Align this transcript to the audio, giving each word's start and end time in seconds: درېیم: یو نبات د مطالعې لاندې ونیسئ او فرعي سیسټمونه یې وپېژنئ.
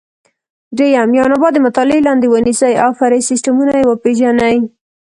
درېیم: 0.77 1.09
یو 1.19 1.25
نبات 1.33 1.53
د 1.53 1.57
مطالعې 1.67 2.05
لاندې 2.07 2.27
ونیسئ 2.29 2.73
او 2.83 2.89
فرعي 2.99 3.21
سیسټمونه 3.29 3.73
یې 3.79 3.85
وپېژنئ. 3.87 4.57